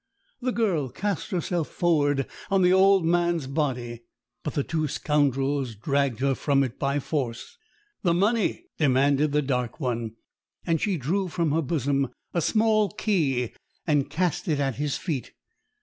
[0.41, 4.01] The girl cast herself forward on the old man's body,
[4.41, 7.55] but the two scoundrels dragged her from it by force.
[8.01, 10.15] "The money!" demanded the dark one;
[10.65, 13.53] and she drew from her bosom a small key
[13.85, 15.33] and cast it at his feet.